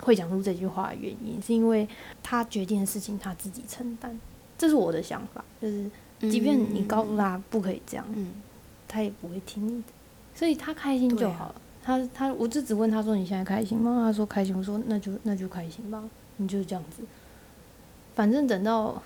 [0.00, 1.88] 会讲出这句话的原因，是因为
[2.22, 4.18] 他决定的事情他自己承担，
[4.56, 5.90] 这是我的想法，就是
[6.20, 8.32] 即便你告诉他不可以这样，嗯，
[8.86, 9.88] 他也不会听你的，
[10.34, 11.54] 所以他开心就好了。
[11.82, 14.04] 他他，我就只问他说你现在开心吗？
[14.06, 16.02] 他说开心，我说那就那就开心吧，
[16.36, 17.02] 你就这样子。
[18.14, 19.02] 反正等到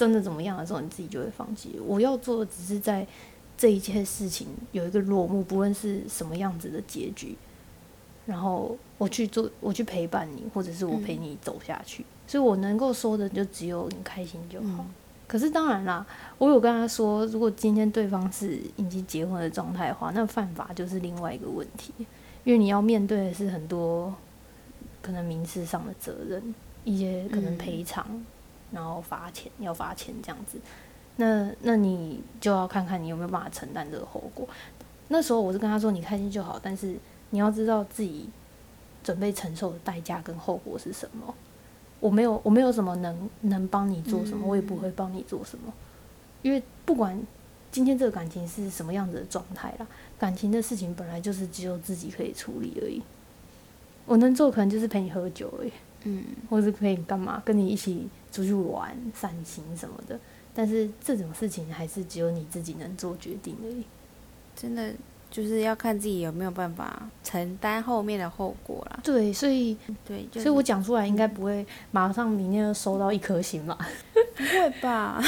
[0.00, 1.78] 真的怎么样的时候，你自己就会放弃。
[1.86, 3.06] 我要做的只是在
[3.58, 7.36] 这一切事情有一个落幕，不论是什么样子的结局，
[8.24, 12.02] 然后我去做，我去陪伴你，或者是我陪你走下去。
[12.26, 14.86] 所以我能够说的就只有你开心就好。
[15.26, 16.06] 可是当然啦，
[16.38, 21.92] 我有跟他说，如果今天对方是已经结婚的状态的话，那犯法就是另外一个问题，
[22.44, 24.14] 因为你要面对的是很多
[25.02, 28.24] 可能民事上的责任，一些可能赔偿，
[28.72, 30.58] 然后罚钱，要罚钱这样子。
[31.16, 34.48] 那那你就要看看你有没有办法承担这个后果。
[35.08, 36.96] 那时候我是跟他说，你开心就好，但是
[37.30, 38.28] 你要知道自己
[39.02, 41.34] 准备承受的代价跟后果是什么。
[41.98, 45.72] 我没有，我没有什么能能帮你做什么，我也不会帮你做什么，
[46.40, 47.20] 因为不管
[47.70, 49.86] 今天这个感情是什么样子的状态啦，
[50.18, 53.02] 感情的事情本来就是只有自己可以处理而已。
[54.06, 55.72] 我能做可能就是陪你喝酒而已，
[56.04, 60.18] 嗯，或者是可以干嘛，跟你一起出去玩、散心什么的。
[60.52, 63.84] 但是这种事情还是只有你自己能做决定而已。
[64.56, 64.92] 真的
[65.30, 68.98] 就是要看自己有没有办法承担后面的后果啦。
[69.02, 73.78] 对，所以对，就是、所以我讲出来应该不会马上明天就收到一颗星吧？
[74.36, 75.22] 不会吧？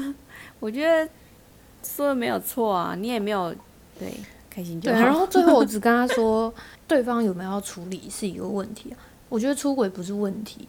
[0.58, 1.08] 我觉得
[1.82, 3.54] 说的没有错啊，你也没有
[3.98, 4.12] 对
[4.50, 5.06] 开心就对，好。
[5.06, 6.52] 然后 最后我只跟他说，
[6.88, 8.98] 对方有没有要处理是一个问题啊。
[9.34, 10.68] 我觉得出轨不是问题，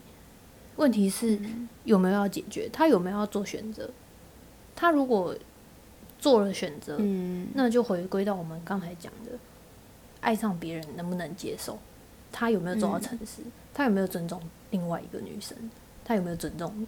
[0.78, 1.40] 问题是
[1.84, 3.88] 有没有要解决，他有没有要做选择。
[4.76, 5.36] 他如果
[6.18, 9.34] 做了选择，嗯，那就回归到我们刚才讲的，
[10.20, 11.78] 爱上别人能不能接受？
[12.32, 13.44] 他有没有做到诚实？
[13.72, 15.56] 他有没有尊重另外一个女生？
[16.04, 16.88] 他有没有尊重你？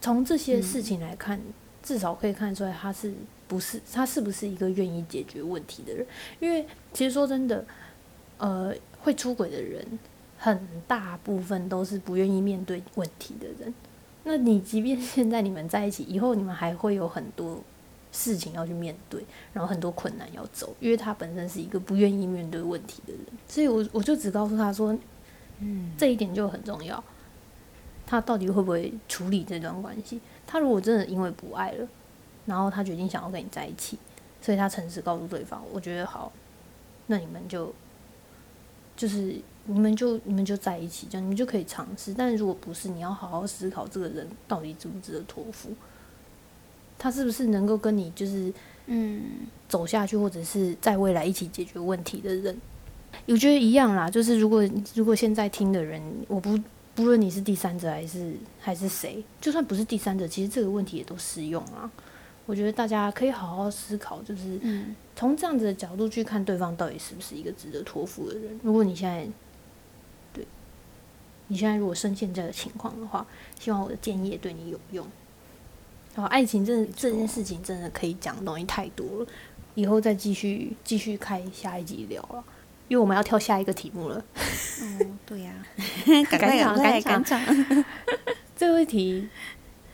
[0.00, 1.38] 从这些事情来看，
[1.82, 3.12] 至少可以看出来他是
[3.46, 6.06] 不是他是不是一个愿意解决问题的人？
[6.40, 7.62] 因为其实说真的，
[8.38, 9.86] 呃，会出轨的人
[10.42, 13.72] 很大部分都是不愿意面对问题的人。
[14.24, 17.62] 那你即便现在你们在一起，以后你们还会有很多
[18.10, 24.92] 事情要去面对，然后很多困难要走，因为他本身是一个不愿意面对问题的人，所以我我就只告诉他说，
[25.60, 27.02] 嗯，这一点就很重要。
[28.04, 30.20] 他到底会不会处理这段关系？
[30.44, 31.88] 他如果真的因为不爱了，
[32.46, 33.96] 然后他决定想要跟你在一起，
[34.40, 36.32] 所以他诚实告诉对方，我觉得好，
[37.06, 37.72] 那你们就
[38.96, 42.12] 就是你们就你们就在一起，这样你们就可以尝试。
[42.12, 45.70] 但如果不是，你要好好思考这个人到底值不值得托付，
[46.98, 48.52] 他是不是能够跟你就是
[48.86, 49.22] 嗯，
[49.68, 52.60] 走下去，或者是在未来一起解决问题的人。
[53.26, 56.58] 我觉得一样啦，就是如果如果现在听的人，我不
[56.94, 61.90] 不论你是第三者还是还是谁，就算不是第三者，其实这个问题也都适用啊。
[62.44, 68.58] 我觉得大家可以好好思考，就是嗯从这样子的角度去看对方到底是不是一个值得托付的人。
[68.64, 69.32] 如果你现在对
[71.52, 73.26] 你现在如果深陷这样的情况的话，
[73.60, 75.06] 希望我的建议也对你有用。
[76.14, 79.26] 好，爱情真的这件事情真的可以讲的东西太多了，
[79.74, 82.42] 以后再继续继续开下一集聊了，
[82.88, 84.16] 因为我们要跳下一个题目了。
[84.16, 85.52] 哦，对呀、
[86.30, 87.84] 赶快场赶快赶场
[88.56, 89.28] 这个问题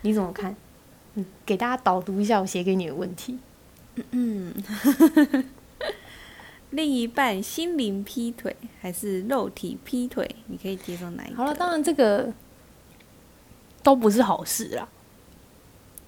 [0.03, 0.55] 你怎么看？
[1.15, 3.37] 嗯给大家导读一下我写给你的问题。
[4.13, 4.55] 嗯，
[6.71, 10.29] 另一半心灵劈腿还是肉体劈腿？
[10.47, 11.37] 你可以接受哪一个？
[11.37, 12.33] 好了，当然这个
[13.83, 14.89] 都不是好事啦，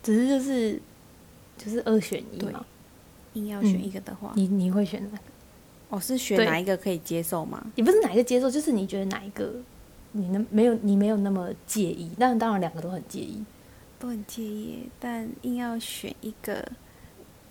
[0.02, 0.80] 只是就是
[1.56, 2.64] 就是二选一嘛。
[3.34, 5.22] 硬要选一个的话，你你会选哪个？
[5.90, 7.64] 哦，是选哪一个可以接受吗？
[7.76, 9.54] 也不是哪一个接受，就是你觉得哪一个
[10.12, 13.44] 你能没有你没有那么介意，但当然两个都很介意。
[14.00, 16.66] 都很介意，但硬要选一个，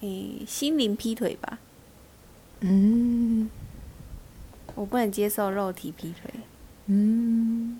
[0.02, 1.60] 诶、心灵劈腿吧，
[2.62, 3.50] 嗯
[4.76, 6.32] 我不能接受肉体劈腿。
[6.88, 7.80] 嗯，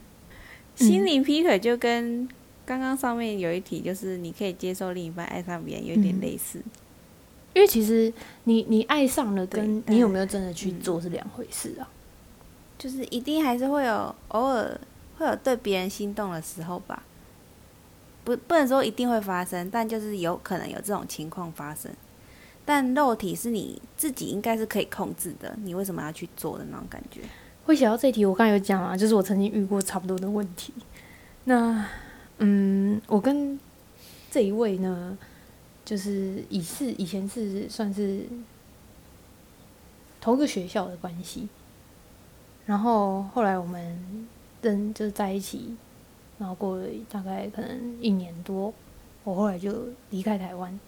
[0.76, 2.28] 心灵劈腿就跟
[2.66, 6.62] 刚刚上面有一题，就是你可以接受另一半爱上别人，有一点嗯类似。
[7.54, 8.14] 因为其实
[8.44, 11.90] 你你爱上了，跟你有没有真的去嗯做是两回事啊。
[12.78, 14.80] 就是一定还是会有偶尔
[15.18, 17.04] 会有对别人心动的时候吧，
[18.24, 21.92] 不不能说一定会发生，但就是有可能有这种情况发生。
[22.70, 27.22] 但肉体是你自己应该是可以控制的，你为什么要去做的那种感觉？
[27.66, 30.72] 会写到这题，我刚才有讲啊，就是我曾经遇过差不多的问题。
[31.46, 31.84] 那
[32.38, 33.60] 嗯，我跟
[34.30, 35.18] 这一位呢，
[35.84, 38.22] 就是以是以前是算是
[40.22, 41.50] 同一个学校的关系，
[42.68, 44.28] 然后后来我们
[44.62, 45.76] 跟就是在一起，
[46.38, 48.72] 然后过了大概可能一年多，
[49.24, 49.74] 我后来就
[50.12, 50.80] 离开台湾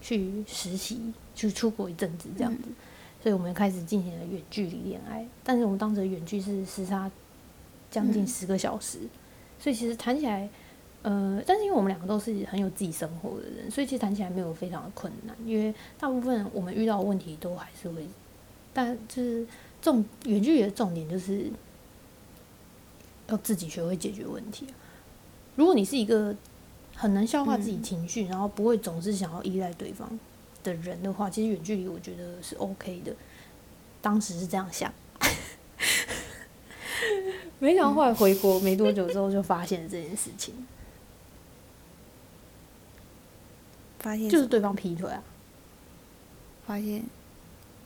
[0.00, 2.68] 去实习，去出国一阵子这样子，
[3.22, 5.26] 所以我们开始进行了远距离恋爱。
[5.42, 7.10] 但是我们当时的远距是时差
[7.90, 8.98] 将近十个小时，
[9.58, 10.48] 所以其实谈起来，
[11.02, 18.06] 呃，但是因为我们两个都是很有自己生活的人，所以其实谈起来没有非常的困难，因为大部分我们遇到的问题都还是会，
[18.72, 19.46] 但就是
[19.80, 21.50] 重远距离的重点就是。
[23.30, 24.66] 要自己学会解决问题。
[25.54, 26.34] 如果你是一个
[27.00, 30.18] 很能消化自己情绪，然后不会总是想要依赖对方
[30.64, 33.14] 的人的话，其实远距离我觉得是 OK 的。
[34.02, 34.92] 当时是这样想，
[37.60, 40.52] 没想到后来回国没多久之后就发现了这件事情，
[44.00, 45.22] 发现就是对方劈腿啊！
[46.66, 47.04] 发现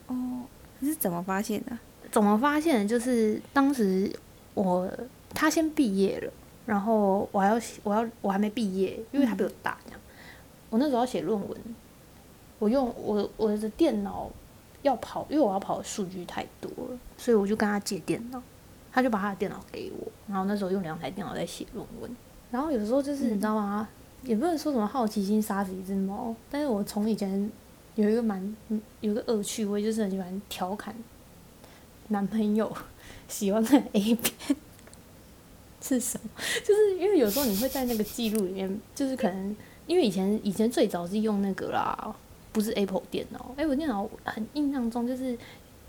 [0.07, 0.45] 哦，
[0.79, 1.79] 你是怎么发现的？
[2.11, 2.89] 怎么发现的？
[2.89, 4.11] 就是当时
[4.55, 4.91] 我。
[5.35, 6.31] 他先毕业了，
[6.65, 9.77] 然后我还要写我要我还没毕业，因为他比我大。
[9.85, 10.01] 这样，
[10.71, 11.59] 我那时候要写论文，
[12.59, 14.31] 我用我我的电脑
[14.83, 18.43] 要跑，因为我要跑的数据太多了，所以我就跟他借电脑，
[18.93, 22.17] 他就把他的电脑给我，然后那时候用两台电脑在写论文。
[22.51, 23.89] 然后有时候就是你知道吗？
[24.23, 27.51] 也不能说什么好奇心杀死一只猫，但是我从以前
[27.97, 28.57] 有一个蛮
[29.01, 30.95] 有一个恶趣味，就是很喜欢调侃
[32.09, 32.73] 男朋友
[33.27, 34.57] 喜欢看 A 片。
[35.83, 36.31] 是什么？
[36.65, 42.15] 就是因为有时候你会在那个记录里面，就是可能因为以前以前最早是用那个啦，
[42.53, 45.37] 不是 Apple 电脑，Apple 电脑很印象中就是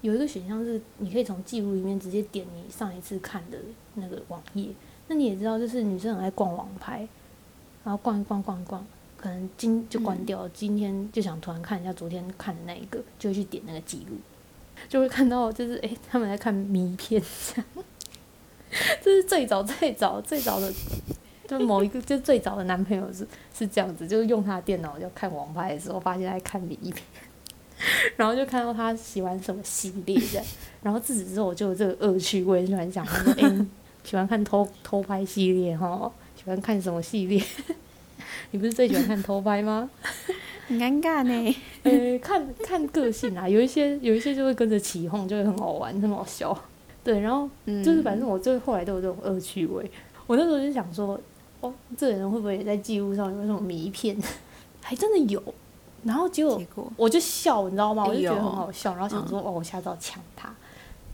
[0.01, 3.57] 有一个选项是你可以从记录里面直接点你上一次看的
[3.95, 4.69] 那个网页。
[5.07, 7.07] 那你也知道，就是女生很爱逛网拍，
[7.83, 8.85] 然后逛一逛逛一逛，
[9.17, 14.15] 可能今就关掉，今天就想突然看一下昨天看的那一个，就会去点那个记录，
[14.87, 17.85] 就会看到就是哎他们在看迷片这样。
[19.03, 20.73] 这是最早最早最早的，
[21.47, 26.95] 就某一个就最早的男朋友是是这样子，就是用他的电脑要看网拍的时候，发现在看迷片，
[28.17, 30.45] 然后就看到他喜欢什么系列这样，
[30.81, 33.65] 然后自此之后我就有这个恶趣味，喜欢讲说，哎，
[34.03, 37.41] 喜欢看偷偷拍系列哈，喜欢看什么系列？
[38.51, 39.89] 你不是最喜欢看偷拍吗？
[40.67, 41.55] 很尴尬呢。
[41.83, 46.57] 呃，看看个性啊，有一些有一些就会跟着起哄，就会很好玩，很好笑。
[47.03, 49.91] 对，然后就是反正我就后来都有这种恶趣味。
[50.25, 51.19] 我那时候就想说，
[51.59, 54.17] 哦，这个人会不会也在记录上有那种迷片？
[54.81, 55.41] 还真的有。
[56.03, 56.61] 然后结果
[56.95, 58.05] 我就笑，你知道吗？
[58.05, 60.53] 我就觉得很好笑，然后想说，哦，我下次要抢他。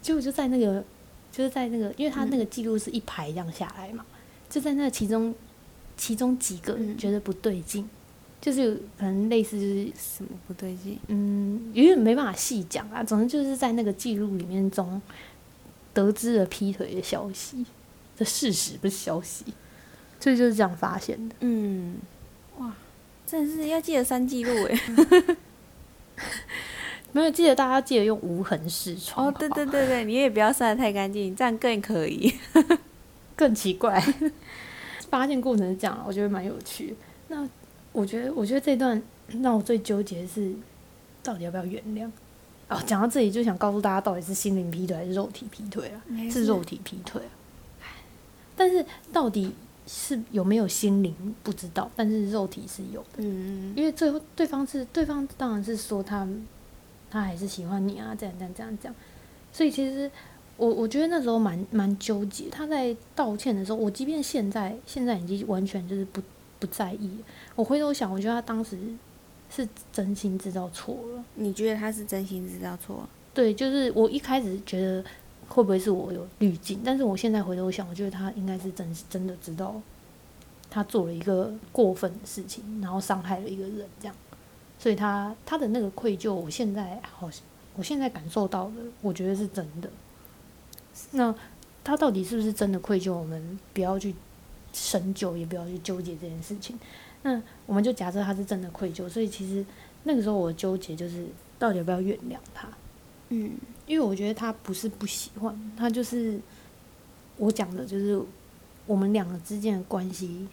[0.02, 0.84] 结果就在那个，
[1.32, 4.06] 就是在那个，因为他那个记录是一排这样下来嘛，
[4.49, 5.34] 就在那其中
[5.97, 7.88] 其中几个觉得不对劲，
[8.39, 13.04] 就是可能类似就是什么不对劲，嗯，有点没办法细讲啊。
[13.04, 15.02] 总之就是在那个记录里面中。
[16.05, 17.65] 得知了劈腿的消息，
[18.17, 19.45] 这事实不是消息，
[20.19, 21.35] 所以就是这样发现的。
[21.39, 21.97] 嗯，
[22.57, 22.73] 哇，
[23.25, 25.35] 真的是要记得删记录哎，
[27.12, 29.27] 没有记得大家记得用无痕视窗。
[29.27, 32.33] 哦，对对对对，你也不要删的太干净，这样更可以，
[33.35, 33.99] 更奇怪。
[35.09, 36.95] 发现过程是这样，我觉得蛮有趣。
[37.29, 37.47] 那
[37.91, 39.01] 我觉得，我觉得这段
[39.41, 40.53] 让我最纠结的是，
[41.23, 42.12] 到底要不要原谅？
[42.69, 46.01] 哦，讲到这里就想告诉大家，到底是心灵劈腿还是肉体劈腿啊？
[46.32, 47.32] 是肉体劈腿啊。
[48.55, 49.51] 但是到底
[49.88, 53.17] 是有没有心灵不知道，但是肉体是有的。
[53.17, 53.73] 嗯嗯。
[53.75, 56.27] 因为最后对方是对方，当然是说他
[57.10, 58.95] 他还是喜欢你啊，这样这样这样这样。
[59.51, 60.12] 所以其实
[60.55, 62.49] 我我觉得那时候蛮蛮纠结。
[62.51, 66.21] 他在道歉的时候，我即便现在现在已经完全就是不
[66.60, 67.10] 不在意。
[67.55, 68.77] 我回头想，我觉得他当时。
[69.51, 73.07] 是真心知道错了，你觉得他是真心知道错？
[73.33, 75.03] 对，就是我一开始觉得
[75.47, 79.81] 会不会是我有滤镜，但是我现在回头想，我觉得他应该是真真的知道
[80.69, 84.15] 他做了一个过分的事情，然后伤害了一个人，这样，
[84.77, 87.41] 所以他他的那个愧疚，我现在好像
[87.75, 89.89] 我现在感受到的，我觉得是真的。
[91.11, 91.33] 那
[91.83, 93.13] 他到底是不是真的愧疚？
[93.13, 94.13] 我们不要去
[94.73, 96.77] 深究，也不要去纠结这件事情。
[97.23, 99.65] 那我们就假设他是真的愧疚，所以其实
[100.04, 101.25] 那个时候我纠结就是
[101.58, 102.67] 到底要不要原谅他，
[103.29, 103.52] 嗯，
[103.85, 106.39] 因为我觉得他不是不喜欢，他就是
[107.37, 108.19] 我讲的就是
[108.85, 110.47] 我们两个之间的关系，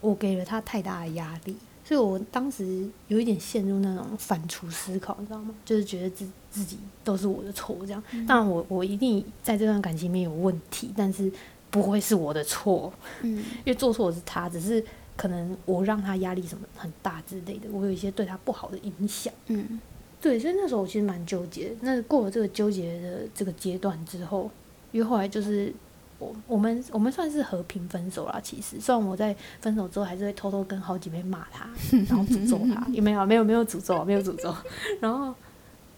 [0.00, 5.54] 我给了他太大的压力，所以我当时有一点陷入那种反刍思考，你知道吗？
[5.64, 11.30] 就是觉得自自己都是我的错这样，当然我我一定在这段感情里面有问题，但是
[11.70, 12.92] 不会是我的错，
[13.22, 14.84] 嗯， 因为做错的是他，只是。
[15.22, 19.32] 可能我让他压力什么很大之类的，我有一些对他不好的影响。
[19.46, 19.78] 嗯，
[20.20, 21.72] 对，所以那时候我其实蛮纠结。
[21.80, 24.50] 那过了这个纠结的这个阶段之后，
[24.90, 25.72] 因为后来就是
[26.18, 28.40] 我我们我们算是和平分手啦。
[28.42, 31.68] 其实，虽然我在分手之后还是会偷偷跟好几妹骂他，
[32.08, 34.52] 然后诅咒他，也没有没有没有诅咒，没有诅咒。
[34.98, 35.32] 然后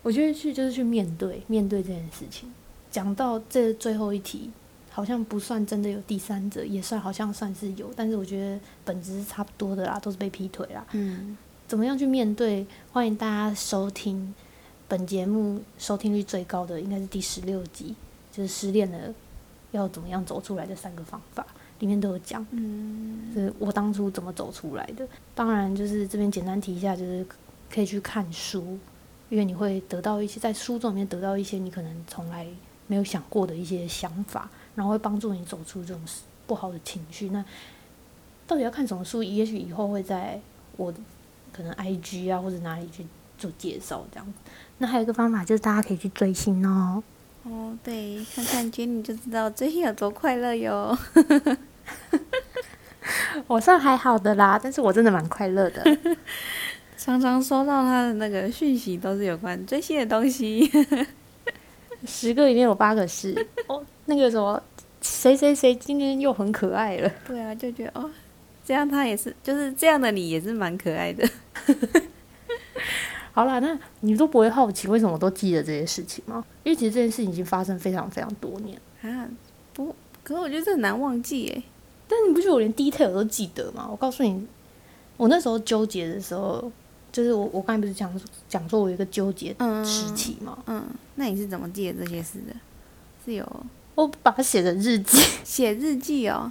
[0.03, 2.53] 我觉得去就是去面对面对这件事情。
[2.91, 4.51] 讲到这最后一题，
[4.95, 10.87] 好像不算真的有第三者，也算好像算是有，但是我觉得本质是差不多的啦，都是被劈腿啦。
[10.93, 11.37] 嗯，
[11.67, 12.65] 怎么样去面对？
[12.93, 14.33] 欢迎大家收听
[14.87, 17.97] 本节目收听率最高的应该是第十六集，
[18.31, 19.13] 就是失恋了
[19.73, 21.45] 要怎么样走出来的三个方法，
[21.81, 22.47] 里面都有讲。
[22.53, 25.05] 嗯，是我当初怎么走出来的。
[25.35, 27.27] 当然，就是这边简单提一下，就是
[27.69, 28.79] 可以去看书，
[29.29, 32.47] 因为你会得到一些在书中里面得到一些你可能从来
[32.87, 36.01] 没有想过的一些想法，然后会帮助你走出这种
[36.47, 37.29] 不好的情绪。
[37.31, 37.45] 那
[38.47, 39.23] 到底要看什么书？
[39.23, 40.41] 也许以后会在
[40.77, 40.93] 我
[41.53, 43.07] 可能 IG 啊或者哪里去
[43.39, 44.33] 做介绍这样子。
[44.79, 47.03] 那还有一个方法就是大家可以去追星哦。
[47.45, 50.97] 哦，对，看看 Jenny 就知道追星有多快乐哟。
[53.47, 55.99] 我算还好的啦，但是我真的蛮快乐的。
[56.97, 60.71] 常常收到他的那个讯息，都是有关追星的东西。
[62.07, 64.63] 十个里面有八个是 哦，那个什么
[65.01, 67.11] 谁谁谁今天又很可爱了。
[67.27, 68.11] 对啊，就觉得哦，
[68.65, 71.29] 这样他也是，就是这样的你也是蛮可爱的。
[73.33, 76.45] 好啦，那你都不会好奇为什么我都记得这些事情吗？
[76.63, 79.29] 因为其实这件事情已经发生非常非常多年啊。
[79.73, 81.63] 不，可是我觉得这很难忘记诶。
[82.07, 83.89] 但你不觉得我连 detail 都记得吗？
[83.91, 84.47] 我告诉你，
[85.17, 86.71] 我那时候纠结的时候，
[87.11, 90.57] 就是我我刚才不是讲讲说我有一个纠结时期吗？
[90.67, 90.85] 嗯，
[91.17, 92.55] 那你是怎么记得这些事的？
[93.25, 96.51] 是有我把它写成日记， 写日记哦。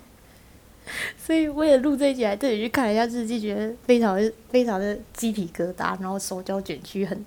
[1.18, 7.26] 所以为了录这一集，还特意去看了一下日记，觉得非常的非常的鸡皮疙瘩，然后手脚卷曲，很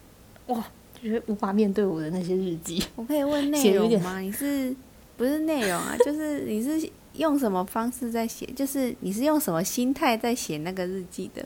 [0.49, 0.62] 哇，
[1.03, 2.85] 就是无法面对我的那些日记。
[2.95, 4.19] 我可以问内容吗？
[4.21, 4.75] 你 是
[5.17, 5.97] 不是内容啊？
[6.05, 8.45] 就是你是用什么方式在写？
[8.55, 11.43] 就是你是用什么心态在写那个日记的？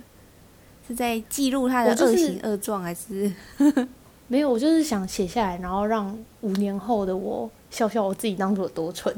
[0.89, 3.31] 是在记录他的恶行恶状，还是
[4.27, 4.51] 没有？
[4.51, 9.15] 我就是想写下来，然后让五年后的我笑笑我自己当初有多蠢。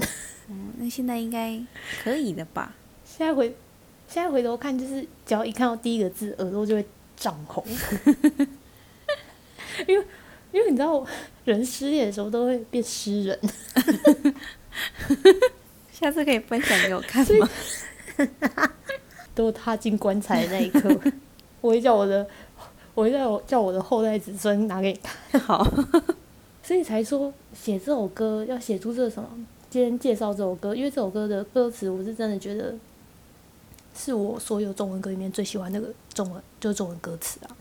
[0.49, 1.59] 嗯，那现在应该
[2.03, 2.75] 可以的吧？
[3.05, 3.55] 现在回，
[4.09, 6.85] 现在回头看，就是只要一看到第一个字，耳朵就会
[7.17, 7.65] 涨红。
[9.87, 10.07] 因为，
[10.53, 11.05] 因为你知道，
[11.45, 13.39] 人失恋的时候都会变诗人。
[15.93, 17.49] 下次可以分享给我看吗？
[19.35, 20.91] 都 踏进棺材的那一刻，
[21.61, 22.27] 我会叫我的，
[22.95, 25.41] 我会叫我叫我的后代子孙拿给你看。
[25.41, 25.67] 好，
[26.63, 29.29] 所以才说写这首歌要写出这什么？
[29.69, 32.75] 今天介绍这首歌，因为这首歌的歌词，我是真的觉得
[33.95, 37.57] 是我所有中文歌里面最喜欢那个中文，就是中文歌词啊。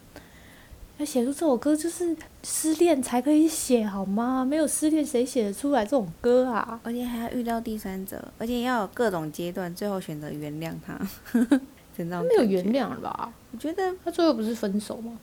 [0.98, 4.46] 要写出这首歌，就是失恋才可以写，好吗？
[4.46, 6.80] 没有失恋，谁写得出来这种歌啊？
[6.84, 11.00] 而且还要遇到第三者，而且要有各种阶段，最后选择原谅他。
[11.98, 13.34] 真的没有原谅了吧？
[13.52, 15.18] 我觉得他最后不是分手吗？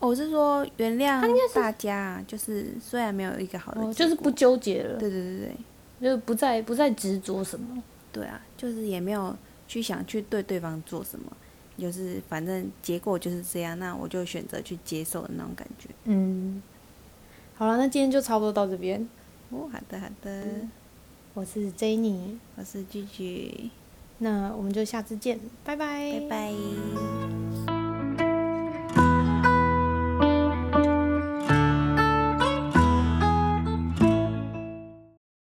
[0.00, 1.20] 我是说原谅
[1.54, 4.98] 大家，就是虽然没有一个好的，就是不纠结了。
[4.98, 5.56] 对对对对。
[5.98, 7.82] 就不再不再执着什么，
[8.12, 9.34] 对啊，就是也没有
[9.66, 11.32] 去想去对对方做什么，
[11.78, 15.88] 就是反正结果就是这样，那我就选择去接受的那种感觉。
[16.04, 16.62] 嗯，
[17.54, 19.08] 好了，那今天就差不多到这边。
[19.48, 20.44] 哦，好的好的，
[21.32, 23.70] 我是 Jenny，我是句句，
[24.18, 26.52] 那我们就下次见，拜拜，拜
[27.66, 27.85] 拜。